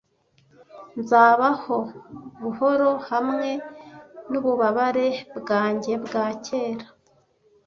[0.99, 1.77] nzabaho
[2.41, 3.49] buhoro hamwe
[4.31, 6.87] nububabare bwanjye bwa kera